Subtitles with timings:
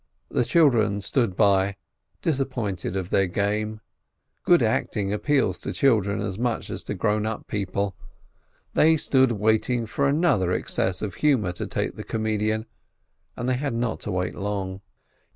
[0.29, 1.75] The children stood by,
[2.23, 3.81] disappointed of their game.
[4.43, 7.95] Good acting appeals to children just as much as to grown up people.
[8.73, 12.65] They stood waiting for another access of humour to take the comedian,
[13.37, 14.81] and they had not to wait long.